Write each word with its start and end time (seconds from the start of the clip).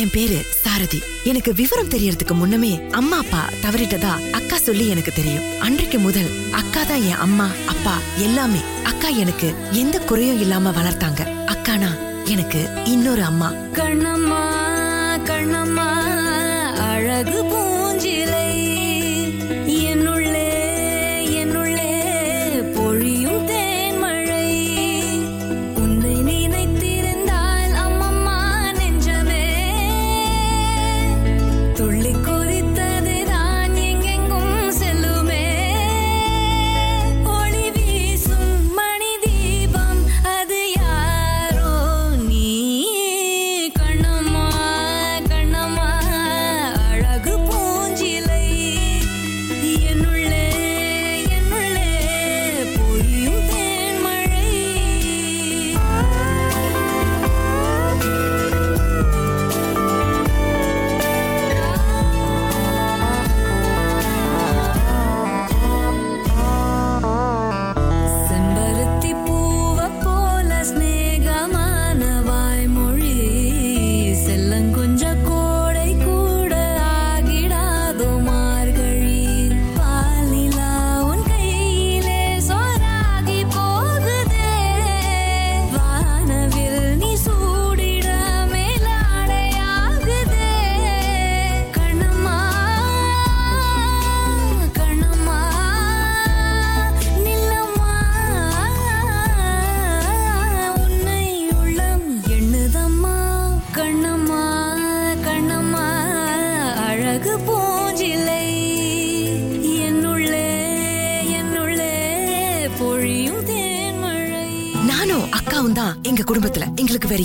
என் 0.00 0.10
பேரு 0.12 0.36
சாரதி. 0.62 0.98
எனக்கு 1.24 1.54
விவரம் 1.54 1.88
தெரியறதுக்கு 1.88 2.34
முன்னமே 2.34 2.70
அம்மா 2.90 3.16
அப்பா 3.18 3.42
தவறிட்டதா 3.62 4.12
அக்கா 4.32 4.56
சொல்லி 4.58 4.88
எனக்கு 4.88 5.12
தெரியும். 5.12 5.60
அன்றைக்கு 5.60 5.98
முதல் 5.98 6.30
அக்கா 6.52 6.82
தான் 6.84 7.02
என் 7.02 7.22
அம்மா 7.26 7.48
அப்பா 7.66 7.94
எல்லாமே 8.18 8.60
அக்கா 8.84 9.08
எனக்கு 9.08 9.48
எந்த 9.72 9.98
குறையும் 9.98 10.40
இல்லாம 10.40 10.70
வளர்த்தாங்க. 10.70 11.22
அக்கானா 11.46 11.90
எனக்கு 12.24 12.60
இன்னொரு 12.84 13.22
அம்மா. 13.22 13.50
கண்ணம்மா 13.72 14.42
கண்ணம்மா 15.24 15.88
அழகு 16.90 17.40
பூஞ்சிலே 17.44 18.43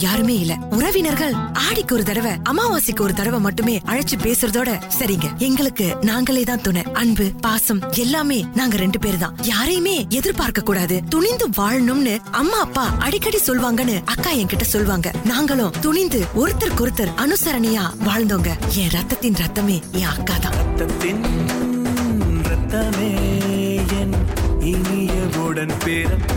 யாருமே 0.01 0.35
இல்ல. 0.35 0.53
உறவினர்கள் 0.69 1.33
ஆடிக்கு 1.67 1.95
ஒரு 1.95 2.03
தடவை 2.03 2.31
அமாவாசைக்கு 2.43 3.01
ஒரு 3.03 3.13
தடவை 3.13 3.39
மட்டுமே 3.39 3.81
அழைச்சு 3.85 4.15
பேசுறதோட 4.23 4.69
சரிங்க. 4.99 5.37
எங்களுக்கு 5.37 5.95
நாங்களே 6.01 6.43
தான் 6.43 6.61
துணை. 6.61 6.83
அன்பு 6.93 7.31
பாசம் 7.41 7.81
எல்லாமே 7.95 8.45
நாங்க 8.53 8.77
ரெண்டு 8.77 8.99
பேர் 8.99 9.17
தான். 9.17 9.35
யாரையுமே 9.43 10.05
எதிர்பார்க்க 10.09 10.61
கூடாது. 10.61 11.01
துணிந்து 11.09 11.47
வாழணும்னு 11.49 12.19
அம்மா 12.31 12.59
அப்பா 12.59 12.95
அடிக்கடி 12.99 13.37
சொல்வாங்கன்னு 13.47 14.01
அக்கா 14.05 14.31
என்கிட்ட 14.31 14.67
சொல்வாங்க. 14.73 15.11
நாங்களும் 15.25 15.73
துணிந்து 15.81 16.21
ஒருத்தருக்கு 16.35 16.85
ஒருத்தர் 16.85 17.13
அனுசரணையா 17.15 17.85
வாழ்ந்தோங்க. 18.05 18.49
என் 18.75 18.89
ரத்தத்தின் 18.89 19.35
ரத்தமே 19.35 19.81
என் 19.91 20.11
அக்கா 20.15 20.37
தான். 20.37 20.53
ரத்தத்தின் 20.53 21.23
ரத்தமே 22.49 23.11
என் 24.01 24.15
இனிய 24.61 25.11
உடன் 25.45 25.77
பிறப்பே 25.85 26.28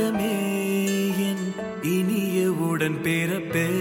பாதமே 0.00 0.34
என் 1.28 1.46
இனிய 1.82 2.52
உடன் 2.52 3.02
பிறப்பே. 3.02 3.79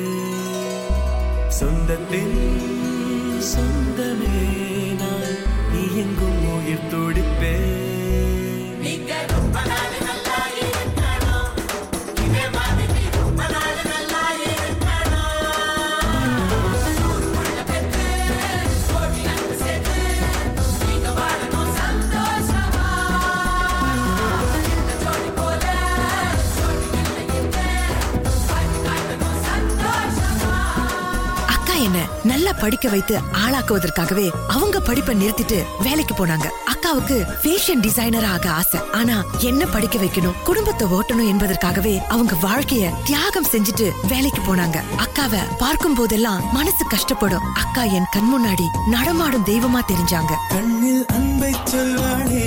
படிக்க 32.70 32.90
வைத்து 32.90 33.16
ஆளாக்குவதற்காகவே 33.44 34.26
அவங்க 34.48 34.80
படிப்பை 34.80 35.14
நிறுத்திட்டு 35.22 35.60
வேலைக்கு 35.84 36.14
போனாங்க. 36.16 36.48
அக்காவுக்கு 36.72 37.16
ஃபேஷன் 37.42 37.80
டிசைனர் 37.82 38.26
ஆக 38.26 38.50
ஆசை. 38.50 38.80
ஆனா 38.92 39.24
என்ன 39.40 39.66
படிக்க 39.66 40.00
வைக்கணும் 40.00 40.36
குடும்பத்தை 40.44 40.88
ஓட்டணும் 40.88 41.28
என்பதற்காகவே 41.28 42.02
அவங்க 42.08 42.36
வாழ்க்கைய 42.42 42.92
தியாகம் 43.04 43.50
செஞ்சுட்டு 43.52 43.88
வேலைக்கு 44.08 44.42
போனாங்க. 44.42 44.78
அக்காவை 45.06 45.42
பார்க்கும் 45.58 45.96
போதெல்லாம் 45.96 46.44
மனசு 46.54 46.86
கஷ்டப்படும். 46.94 47.48
அக்கா 47.54 47.84
என் 47.84 48.12
கண் 48.12 48.30
முன்னாடி 48.34 48.68
நடமாடும் 48.88 49.46
தெய்வமா 49.46 49.82
தெரிஞ்சாங்க. 49.92 50.36
கண்ணில் 50.50 51.06
அன்பை 51.08 51.54
சொல்வாளே 51.72 52.46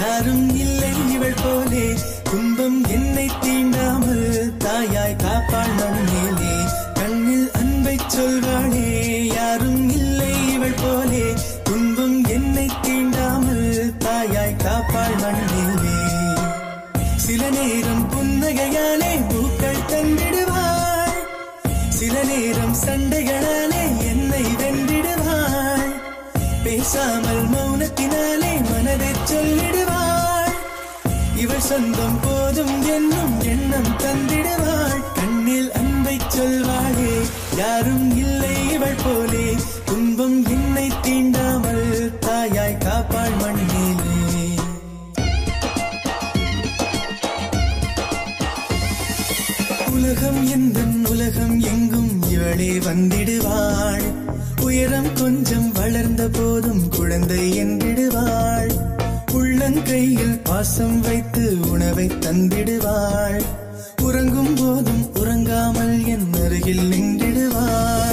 யாரும் 0.00 0.48
இல்லை 0.56 0.92
இவள் 1.12 1.40
போலே. 1.42 1.86
துன்பம் 2.30 2.84
என்னை 2.84 3.28
தீண்டாமல் 3.40 4.56
தாயாய் 4.66 5.20
காப்பாள் 5.24 5.74
மண்ணிலே 5.80 6.54
சொல்வாளே 8.14 8.88
யாரும் 9.34 9.90
இல்லை 9.90 10.32
இவள் 10.54 10.78
போலே. 10.82 11.24
துன்பம் 11.62 12.24
என்னை 12.26 12.66
தீண்டாமல் 12.82 13.68
தாயாய் 13.98 14.56
காப்பாள் 14.56 15.16
மண்ணிலே 15.22 15.96
சில 17.16 17.50
நேரம் 17.50 18.04
புன்னகையாலே 18.12 19.12
பூக்கள் 19.28 19.84
தந்திடுவாள் 19.86 21.20
சில 21.90 22.22
நேரம் 22.22 22.76
சண்டைகளாலே 22.86 23.82
என்னை 24.04 24.44
வென்றிடுவாள் 24.60 25.92
பேசாமல் 26.64 27.44
மௌனத்தினாலே 27.48 28.52
மனதை 28.70 29.12
சொல்லிடுவாள் 29.24 30.54
இவள் 31.36 31.60
சொந்தம் 31.60 32.20
போதும் 32.22 32.76
என்னும் 32.88 33.40
எண்ணம் 33.44 33.92
தந்திடுவாள். 33.98 35.00
கண்ணில் 35.14 35.72
அன்பை 35.72 36.16
சொல்வாளே. 36.28 36.63
யாரும் 37.56 38.16
இல்லை 38.16 38.72
இவள் 38.72 39.00
போலே. 39.04 39.54
துன்பம் 39.84 40.46
என்னை 40.46 40.90
தீண்டாமல் 41.02 42.18
தாயாய் 42.18 42.78
காப்பாள் 42.78 43.36
மண்ணிலே 43.40 43.72
உலகம் 49.92 50.46
எந்த 50.46 50.80
உலகம் 51.08 51.60
எங்கும் 51.60 52.22
இவளே 52.30 52.78
வந்திடுவாள். 52.78 54.12
உயரம் 54.60 55.12
கொஞ்சம் 55.12 55.72
வளர்ந்த 55.72 56.28
போதும் 56.28 56.88
குழந்தை 56.88 57.64
என்றிடுவாள். 57.64 58.72
உள்ளங்கையில் 59.32 60.40
பாசம் 60.42 61.00
வைத்து 61.00 61.56
உணவை 61.70 62.06
தந்திடுவாள். 62.06 63.42
உறங்கும் 64.02 64.54
போதும் 64.54 65.03
உறங்காமல் 65.56 65.98
என் 66.06 66.32
அருகில் 66.36 66.86
நின்றிடுவார் 66.90 68.03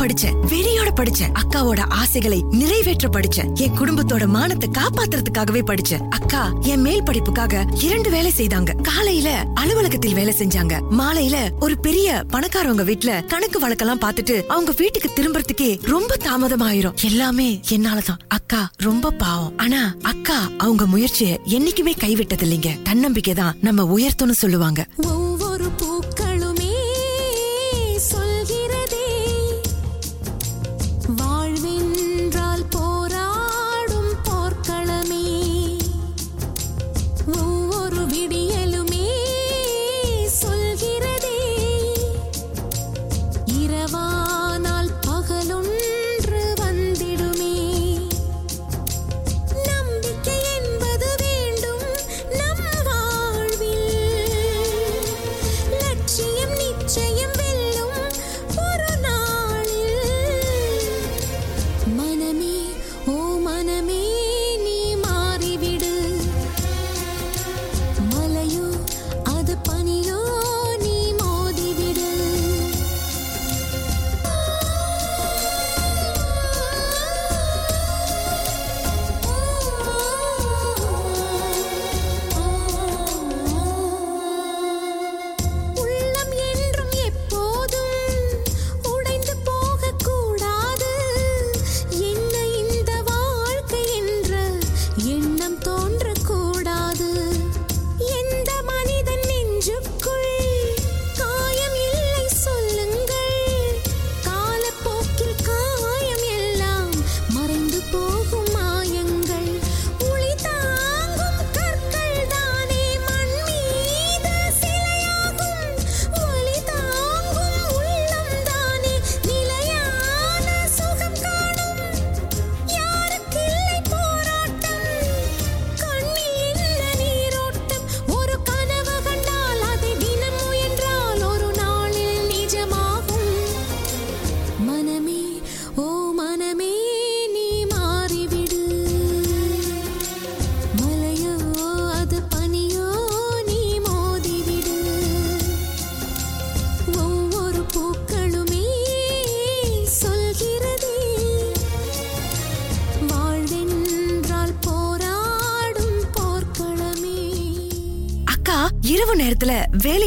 படிச்சேன் 0.00 0.36
வெறியோட 0.48 0.88
படிச்சேன். 0.96 1.32
அக்காவோட 1.32 1.80
ஆசைகளை 1.88 2.44
நிறைவேற்ற 2.50 3.08
படிச்சேன். 3.08 3.54
என் 3.54 3.78
குடும்பத்தோட 3.78 4.26
மானத்தை 4.26 4.68
காப்பாத்துறதுக்காகவே 4.78 5.62
படிச்சேன். 5.62 6.08
அக்கா 6.08 6.52
என் 6.62 6.80
மேல் 6.80 7.02
படிப்புக்காக 7.02 7.66
இரண்டு 7.80 8.10
வேலை 8.10 8.32
செய்தாங்க. 8.36 8.82
காலையில 8.82 9.46
அலுவலகத்தில் 9.54 10.14
வேலை 10.14 10.34
செஞ்சாங்க. 10.38 10.80
மாலையில 10.98 11.36
ஒரு 11.60 11.78
பெரிய 11.78 12.24
பணக்காரவங்க 12.32 12.84
வீட்டுல 12.84 13.26
கணக்கு 13.26 13.68
வழக்கெல்லாம் 13.68 14.00
பாத்துட்டு 14.00 14.46
அவங்க 14.46 14.72
வீட்டுக்கு 14.76 15.10
திரும்புறதுக்கே 15.14 15.86
ரொம்ப 15.86 16.16
தாமதமாயிரும். 16.24 16.96
எல்லாமே 17.04 17.60
என்னாலதான். 17.68 18.20
அக்கா 18.28 18.70
ரொம்ப 18.76 19.10
பாவம். 19.10 19.52
ஆனா 19.56 19.94
அக்கா 20.02 20.48
அவங்க 20.58 20.86
முயற்சியை 20.86 21.40
என்னைக்குமே 21.46 21.92
கைவிட்டது 22.00 22.44
இல்லைங்க 22.44 22.82
தன்னம்பிக்கை 22.82 23.34
தான் 23.34 23.56
நம்ம 23.60 23.98
உயர்த்தும்னு 23.98 24.30
சொல்லுவாங்க. 24.30 24.86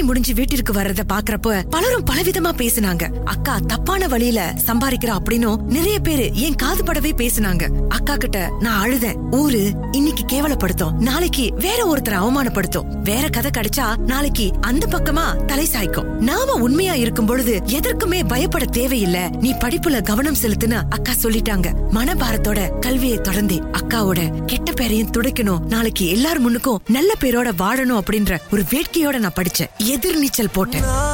வேலை 0.04 0.22
முடிஞ்சு 0.22 0.34
வீட்டிற்கு 0.34 0.74
வர்றத 0.74 1.00
பாக்குறப்ப 1.14 1.70
பலரும் 1.70 2.06
பலவிதமா 2.06 2.52
பேசினாங்க. 2.58 3.24
அக்கா 3.24 3.60
தப்பான 3.68 4.08
வழியில 4.08 4.54
சம்பாதிக்கிறா 4.66 5.18
அப்படின்னு 5.18 5.62
நிறைய 5.62 6.00
பேரு 6.00 6.30
என் 6.34 6.56
காது 6.56 6.84
படவே 6.84 7.12
பேசினாங்க. 7.18 7.88
அக்கா 7.90 8.16
கிட்ட 8.16 8.54
நான் 8.60 8.90
அழுதேன். 8.90 9.16
ஊரு 9.32 9.72
இன்னைக்கு 9.92 10.24
கேவலப்படுத்தும். 10.26 10.92
நாளைக்கு 10.92 11.54
வேற 11.56 11.96
ஒருத்தரை 11.96 12.14
அவமானப்படுத்தும். 12.14 13.02
வேற 13.04 13.30
கதை 13.30 13.52
கிடைச்சா 13.58 13.98
நாளைக்கு 13.98 14.52
அந்த 14.62 14.88
பக்கமா 14.88 15.46
தலை 15.46 15.68
சாய்க்கும். 15.74 16.04
நாம 16.04 16.54
உண்மையா 16.54 16.94
இருக்கும் 16.94 17.26
பொழுது 17.26 17.62
எதற்குமே 17.66 18.28
பயப்பட 18.28 18.66
தேவையில்ல. 18.66 19.38
நீ 19.38 19.54
படிப்புல 19.54 20.02
கவனம் 20.02 20.38
செலுத்துன்னு 20.42 20.82
அக்கா 20.90 21.12
சொல்லிட்டாங்க. 21.22 21.74
மனபாரத்தோட 21.94 22.80
கல்வியை 22.80 23.18
தொடர்ந்து 23.18 23.56
அக்காவோட 23.56 24.46
கெட்ட 24.46 24.72
பேரையும் 24.72 25.12
துடைக்கணும். 25.12 25.66
நாளைக்கு 25.66 26.08
எல்லார் 26.08 26.42
முன்னுக்கும் 26.42 26.78
நல்ல 26.88 27.14
பேரோட 27.20 27.52
வாழணும் 27.58 28.00
அப்படின்ற 28.00 28.38
ஒரு 28.52 28.64
வேட்கையோட 28.70 29.20
நான் 29.20 29.32
படிச்சேன். 29.36 29.92
எதிர்நீச்சல் 29.96 30.54
போட்டேன். 30.54 31.13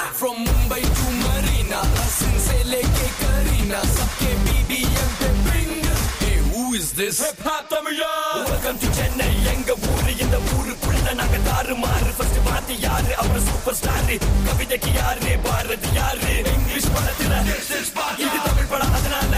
from 0.00 0.36
Mumbai 0.38 0.80
to 0.98 1.10
Marina 1.14 1.78
Hasan 1.96 2.38
से 2.44 2.62
लेके 2.68 3.08
करीना 3.18 3.80
सबके 3.96 4.30
बीबीएम 4.44 5.10
पे 5.20 5.28
bring 5.46 5.72
hey 6.20 6.36
who 6.46 6.62
is 6.78 6.86
this 7.00 7.18
hip 7.24 7.42
hop 7.48 7.66
Tamizha 7.72 8.08
welcome 8.46 8.78
to 8.84 8.88
chennai 8.98 9.28
எங்க 9.52 9.76
ஊரு 9.90 10.12
இந்த 10.24 10.36
ஊருக்குள்ள 10.54 11.12
நாங்க 11.20 11.38
தாறு 11.48 11.76
மாறு 11.82 12.10
ஃபர்ஸ்ட் 12.18 12.40
பாத்து 12.48 12.76
யாரு 12.86 13.12
அப்புறம் 13.20 13.46
சூப்பர் 13.50 13.78
ஸ்டார் 13.80 14.12
கவிதைக்கு 14.48 14.92
யாரு 15.00 15.34
பாரதி 15.48 15.90
யாரு 16.00 16.32
இங்கிலீஷ் 16.54 16.90
படத்துல 16.96 17.42
இது 18.24 18.36
தமிழ் 18.48 18.70
படம் 18.74 18.96
அதனால 19.00 19.34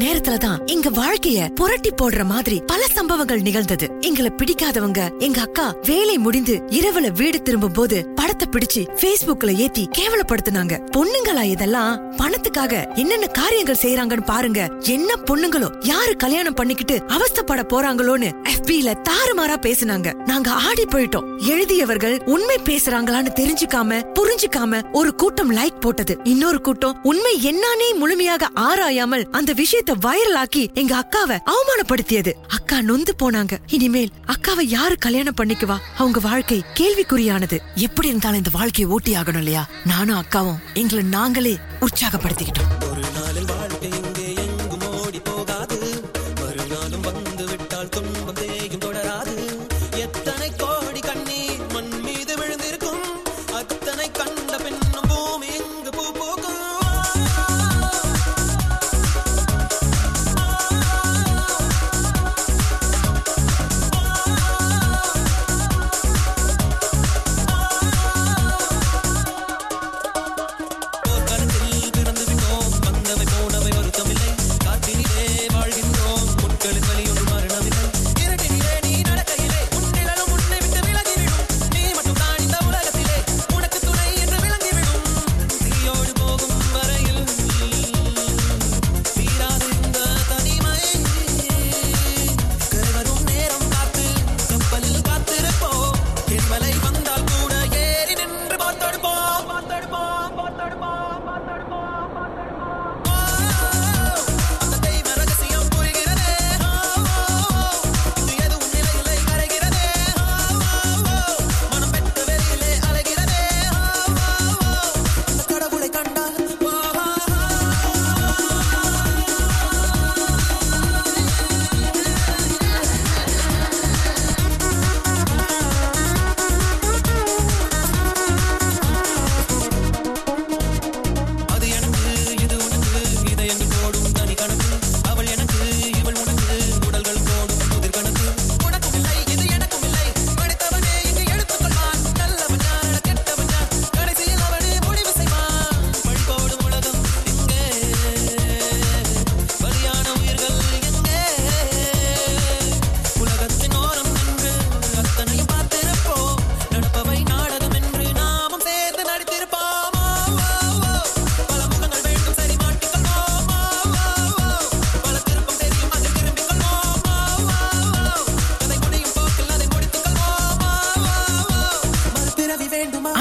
நேரத்துல 0.09 0.37
தான் 0.43 0.61
எங்க 0.65 0.89
வாழ்க்கைய 0.89 1.39
புரட்டி 1.53 1.89
போடுற 1.89 2.21
மாதிரி 2.25 2.55
பல 2.65 2.81
சம்பவங்கள் 2.95 3.41
நிகழ்ந்தது. 3.47 3.85
எங்களை 3.99 4.29
பிடிக்காதவங்க 4.37 5.01
எங்க 5.19 5.39
அக்கா 5.41 5.65
வேலை 5.85 6.15
முடிந்து 6.17 6.55
இரவுல 6.77 7.07
வீடு 7.11 7.41
திரும்பும் 7.41 7.71
போது 7.71 7.97
படத்தை 8.15 8.47
பிடிச்சு 8.51 8.81
பேஸ்புக்ல 9.01 9.53
ஏத்தி 9.63 9.83
கேவலப்படுத்தினாங்க. 9.97 10.73
பொண்ணுங்களா 10.95 11.43
இதெல்லாம்? 11.43 11.99
பணத்துக்காக 12.17 12.95
என்னென்ன 12.95 13.27
காரியங்கள் 13.27 13.81
செய்யறாங்கன்னு 13.81 14.25
பாருங்க. 14.25 14.61
என்ன 14.95 15.09
பொண்ணுங்களோ 15.29 15.69
யாரு 15.87 16.15
கல்யாணம் 16.15 16.53
பண்ணிக்கிட்டு 16.53 16.97
அவஸ்தப்பட 17.17 17.63
போறாங்களோன்னு 17.73 18.31
FB-ல 18.55 18.95
தாறுமாறா 19.09 19.57
பேசுனாங்க. 19.67 20.15
நாங்க 20.31 20.49
ஆடி 20.69 20.87
போயிட்டோம். 20.95 21.29
எழுதியவர்கள் 21.51 22.17
உண்மை 22.25 22.57
பேசுறாங்களான்னு 22.63 23.33
தெரிஞ்சுக்காம 23.41 24.01
புரிஞ்சுக்காம 24.19 24.81
ஒரு 24.91 25.13
கூட்டம் 25.15 25.55
லைக் 25.55 25.79
போட்டது. 25.79 26.15
இன்னொரு 26.23 26.61
கூட்டம் 26.61 26.97
உண்மை 27.03 27.35
என்னானே 27.43 27.91
முழுமையாக 27.93 28.51
ஆராயாமல் 28.67 29.27
அந்த 29.31 29.51
விஷயத்தை 29.53 29.97
வைரல் 30.01 30.35
ஆக்கி 30.35 30.71
எங்க 30.73 30.93
அக்காவை 30.99 31.37
அவமானப்படுத்தியது. 31.45 32.33
அக்கா 32.47 32.81
நொந்து 32.81 33.15
போனாங்க. 33.23 33.57
இனிமேல் 33.67 34.09
அக்காவை 34.27 34.61
யாரு 34.61 34.97
கல்யாணம் 34.97 35.35
பண்ணிக்குவா 35.41 35.77
அவங்க 35.97 36.19
வாழ்க்கை 36.19 36.63
கேள்விக்குறியானது. 36.73 37.59
எப்படி 37.75 38.07
இருந்தாலும் 38.07 38.37
இந்த 38.37 38.49
வாழ்க்கையை 38.53 38.93
ஓட்டி 38.93 39.15
ஆகணும் 39.15 39.37
இல்லையா? 39.37 39.67
நானும் 39.85 40.23
அக்காவும் 40.23 40.59
எங்களை 40.73 41.03
நாங்களே 41.03 41.57
உற்சாகப்படுத்திக்கிட்டோம். 41.81 42.88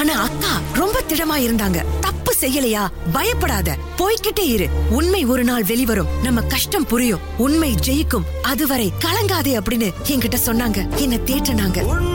ஆனா 0.09 0.21
அக்கா 0.21 0.47
ரொம்ப 0.73 1.01
திடமா 1.07 1.41
இருந்தாங்க. 1.41 1.83
தப்பு 2.01 2.35
செய்யலையா? 2.39 2.87
பயப்படாத. 3.11 3.75
போய்கிட்டே 3.97 4.39
இரு. 4.39 4.69
உண்மை 4.89 5.25
ஒரு 5.25 5.43
நாள் 5.43 5.63
வெளிவரும். 5.63 6.07
நம்ம 6.23 6.41
கஷ்டம் 6.41 6.85
புரியும். 6.85 7.19
உண்மை 7.37 7.75
ஜெயிக்கும். 7.87 8.23
அதுவரை 8.41 8.93
கலங்காதே 8.99 9.59
அப்படின்னு 9.59 9.93
என்கிட்ட 10.07 10.37
சொன்னாங்க. 10.45 10.95
என்ன 10.95 11.15
தேட்டனாங்க 11.15 12.07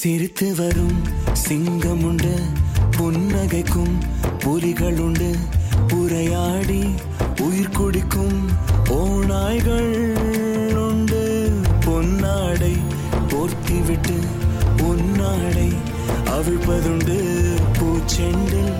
சிரித்து 0.00 0.54
வரும் 0.54 0.98
சிங்கம் 1.32 2.02
உண்டு 2.02 2.34
புன்னகைக்கும் 2.98 3.94
புலிகள் 4.38 4.98
உண்டு 4.98 5.36
உரையாடி 5.92 6.84
உயிர் 7.40 7.68
குடிக்கும் 7.68 8.48
ஓநாய்கள் 8.88 10.14
உண்டு. 10.74 11.50
பொன்னாடை 11.80 12.76
போர்த்திவிட்டு 13.28 14.18
பொன்னாடை 14.76 15.74
அவிழ்ப்பதுண்டு. 16.26 17.18
பூச்செண்டில் 17.78 18.74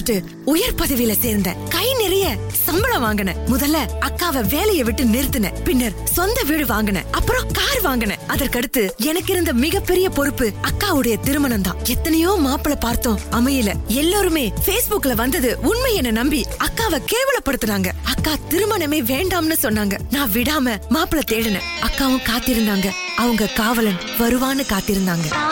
படிச்சுட்டு 0.00 0.24
உயர் 0.44 0.74
பதவியில 0.74 1.14
சேர்ந்தேன் 1.22 1.68
கை 1.68 1.94
நிறைய 1.94 2.36
சம்பளம் 2.52 3.00
வாங்கினேன் 3.00 3.36
முதல்ல 3.46 3.76
அக்காவை 4.00 4.48
வேலையை 4.48 4.84
விட்டு 4.84 5.04
நிறுத்தினேன் 5.04 5.62
பின்னர் 5.64 5.92
சொந்த 6.04 6.42
வீடு 6.42 6.64
வாங்கின. 6.64 7.02
அப்புறம் 7.10 7.44
கார் 7.52 7.80
வாங்கின. 7.82 8.14
அதற்கடுத்து 8.28 8.90
எனக்கு 8.96 9.32
இருந்த 9.32 9.52
மிகப்பெரிய 9.52 10.10
பொறுப்பு 10.10 10.52
அக்காவுடைய 10.62 11.20
திருமணம் 11.20 11.62
தான் 11.62 11.76
எத்தனையோ 11.84 12.38
மாப்பிளை 12.44 12.74
பார்த்தோம். 12.80 13.20
அமையல. 13.32 13.72
எல்லாருமே 13.86 14.52
பேஸ்புக்ல 14.66 15.14
வந்தது 15.14 15.58
உண்மை 15.62 15.94
என 15.94 16.10
நம்பி 16.10 16.46
அக்காவை 16.58 17.02
கேவலப்படுத்துனாங்க. 17.12 17.88
அக்கா 18.02 18.32
திருமணமே 18.50 19.00
வேண்டாம்னு 19.02 19.56
சொன்னாங்க. 19.62 19.98
நான் 20.10 20.30
விடாம 20.30 20.78
மாப்பிளை 20.90 21.22
தேடினேன். 21.30 21.68
அக்காவும் 21.86 22.26
காத்திருந்தாங்க. 22.30 22.90
அவங்க 23.16 23.46
காவலன் 23.46 24.00
வருவான்னு 24.18 24.66
காத்திருந்தாங்க. 24.66 25.49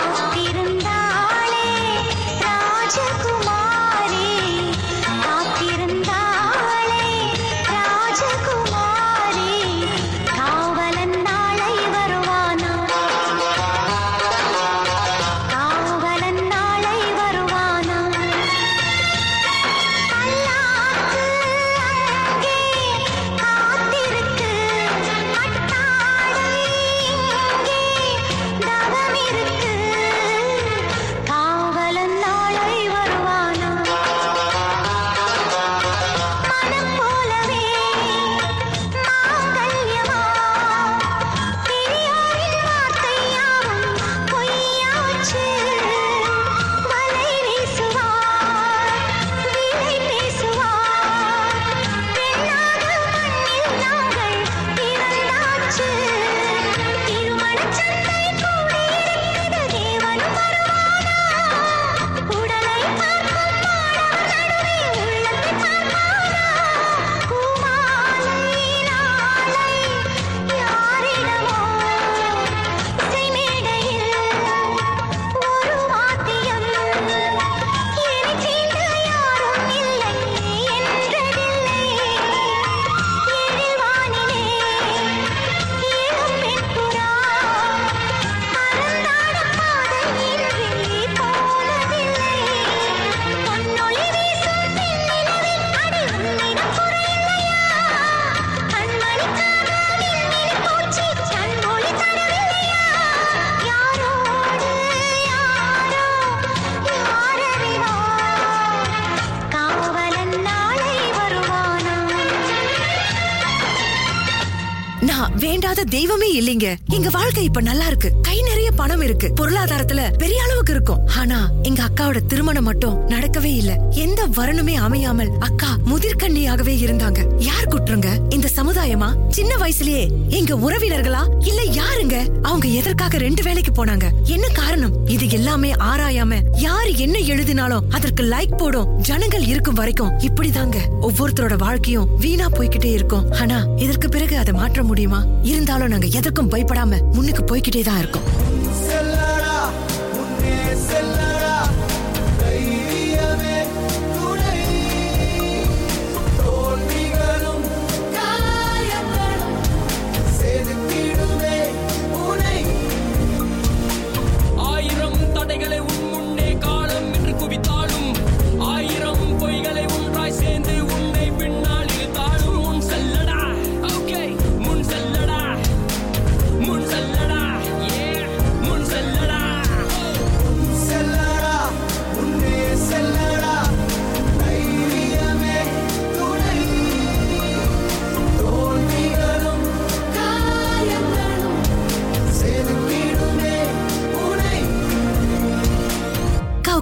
இல்லாத 115.78 115.96
தெய்வமே 115.96 116.28
இல்லைங்க. 116.40 116.76
எங்க 116.88 117.08
வாழ்க்கை 117.10 117.44
இப்ப 117.44 117.60
நல்லா 117.60 117.86
இருக்கு. 117.86 118.12
கை 118.22 118.42
நிறைய 118.42 118.70
பணம் 118.70 119.00
இருக்கு. 119.00 119.32
பொருளாதாரத்துல 119.40 120.16
பெரிய 120.16 120.42
அளவுக்கு 120.42 120.72
இருக்கும். 120.72 121.08
ஆனா 121.16 121.50
எங்க 121.62 121.82
அக்காவோட 121.84 122.26
திருமணம் 122.26 122.64
மட்டும் 122.64 123.08
நடக்கவே 123.08 123.52
இல்ல. 123.56 123.72
எந்த 123.90 124.26
வரணுமே 124.26 124.74
அமையாமல் 124.74 125.30
அக்கா 125.38 125.76
முதிர்கண்ணியாகவே 125.86 126.74
இருந்தாங்க. 126.86 127.20
யார் 127.38 127.68
குற்றங்க? 127.68 128.08
இந்த 128.28 128.48
சமுதாயமா? 128.56 129.08
சின்ன 129.28 129.56
வயசுலயே 129.56 130.08
எங்க 130.28 130.56
உறவினர்களா? 130.56 131.22
இல்ல 131.46 131.62
யாருங்க? 131.62 132.16
அவங்க 132.42 132.68
எதற்காக 132.68 133.18
ரெண்டு 133.18 133.42
வேலைக்கு 133.42 133.84
போனாங்க? 133.84 134.08
என்ன 134.24 134.48
காரணம்? 134.48 135.06
இது 135.06 135.30
எல்லாமே 135.30 135.72
ஆராயாம 135.72 136.40
யாரு 136.52 136.98
என்ன 136.98 137.18
எழுதினாலும் 137.18 137.84
அதற்கு 137.90 138.24
லைக் 138.24 138.56
போடும் 138.56 138.98
ஜனங்கள் 139.00 139.44
இருக்கும் 139.44 139.74
வரைக்கும் 139.74 140.18
இப்படிதாங்க. 140.18 140.76
ஒவ்வொருத்தரோட 141.02 141.56
வாழ்க்கையும் 141.56 142.08
வீணா 142.16 142.46
போய்கிட்டே 142.46 142.92
இருக்கும். 142.92 143.32
ஆனா 143.32 143.64
இதற்கு 143.76 144.08
பிறகு 144.08 144.36
அதை 144.36 144.54
மாற்ற 144.54 144.82
முடியுமா? 144.82 145.24
இருந்தாலும் 145.68 145.92
நாங்க 145.92 146.18
எதற்கும் 146.18 146.50
பயப்படாம 146.52 146.98
முன்னுக்கு 147.14 147.42
போய்கிட்டே 147.48 147.80
தான் 147.82 147.98
இருக்கோம். 147.98 148.26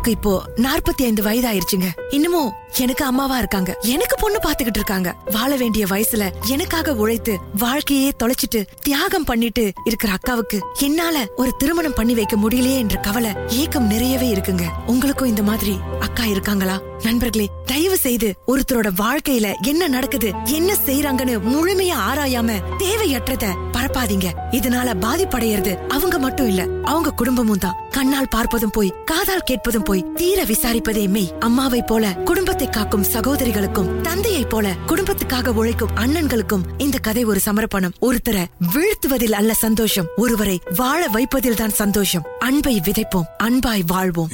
அக்காவுக்கு 0.06 0.30
இப்போ 0.30 0.50
நாற்பத்தி 0.56 1.04
ஐந்து 1.04 1.22
வயதாயிருச்சுங்க. 1.22 1.88
இன்னமும் 2.10 2.52
எனக்கு 2.80 3.04
அம்மாவா 3.04 3.38
இருக்காங்க. 3.38 3.78
எனக்கு 3.82 4.16
பொண்ணு 4.16 4.38
பாத்துக்கிட்டு 4.46 4.80
இருக்காங்க. 4.80 5.14
வாழ 5.32 5.56
வேண்டிய 5.56 5.84
வயசுல 5.84 6.46
எனக்காக 6.46 6.94
உழைத்து 6.94 7.38
வாழ்க்கையே 7.58 8.12
தொலைச்சிட்டு 8.22 8.66
தியாகம் 8.82 9.24
பண்ணிட்டு 9.24 9.72
இருக்கிற 9.84 10.12
அக்காவுக்கு 10.12 10.60
என்னால 10.78 11.26
ஒரு 11.36 11.56
திருமணம் 11.56 11.94
பண்ணி 11.94 12.14
வைக்க 12.14 12.36
முடியலையே 12.36 12.76
என்ற 12.76 12.96
கவலை 13.00 13.30
ஏக்கம் 13.48 13.86
நிறையவே 13.86 14.32
இருக்குங்க. 14.32 14.62
உங்களுக்கும் 14.86 15.28
இந்த 15.28 15.42
மாதிரி 15.42 15.78
அக்கா 16.00 16.24
இருக்காங்களா? 16.24 16.80
நண்பர்களே 17.02 17.48
தயவு 17.66 17.96
செய்து 17.96 18.34
ஒருத்தரோட 18.46 18.88
வாழ்க்கையில 18.98 19.54
என்ன 19.62 19.88
நடக்குது 19.88 20.32
என்ன 20.44 20.74
செய்யறாங்கன்னு 20.86 21.36
முழுமையா 21.52 21.98
ஆராயாம 22.10 22.52
தேவையற்றத 22.78 23.46
பரப்பாதீங்க. 23.72 24.28
இதனால 24.50 24.94
பாதிப்படையறது 25.00 25.86
அவங்க 25.88 26.18
மட்டும் 26.18 26.48
இல்ல 26.48 26.66
அவங்க 26.82 27.10
குடும்பமும் 27.10 27.58
தான். 27.58 27.76
கண்ணால் 27.90 28.28
பார்ப்பதும் 28.36 28.72
போய் 28.72 28.94
காதால் 29.04 29.44
கேட்பதும் 29.44 29.82
போய் 29.82 30.12
தீர 30.14 30.44
விசாரிப்பதே 30.44 31.08
மெய். 31.08 31.32
அம்மாவை 31.40 31.82
போல 31.82 32.12
குடும்பத்தை 32.12 32.65
காக்கும் 32.68 33.04
சகோதரிகளுக்கும் 33.04 34.00
தந்தையை 34.00 34.44
போல 34.44 34.74
குடும்பத்துக்காக 34.86 35.46
உழைக்கும் 35.46 35.90
அண்ணன்களுக்கும் 35.96 36.62
இந்த 36.78 36.98
கதை 36.98 37.24
ஒரு 37.24 37.40
சமர்ப்பணம். 37.40 37.92
ஒருத்தரை 38.00 38.44
வீழ்த்துவதில் 38.74 39.32
அல்ல 39.32 39.54
சந்தோஷம் 39.54 40.06
ஒருவரை 40.16 40.60
வாழ 40.76 41.08
வைப்பதில் 41.08 41.56
தான் 41.56 41.70
சந்தோஷம். 41.70 42.22
அன்பை 42.38 42.82
விதைப்போம் 42.84 43.24
அன்பாய் 43.38 43.82
வாழ்வோம். 43.86 44.30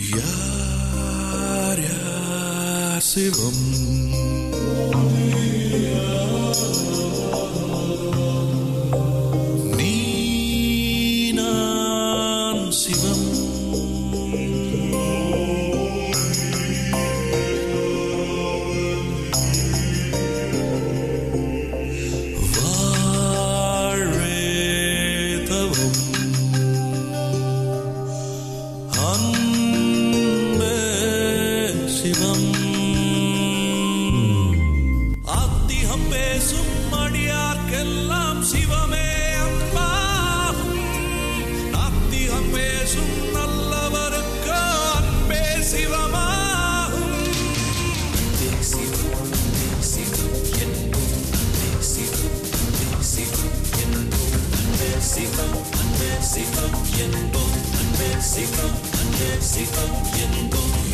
சிவம்? 2.98 3.81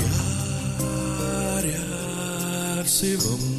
யார் 0.02 1.68
யார் 1.68 2.88
சிவம் 2.88 3.46
நீ 3.50 3.57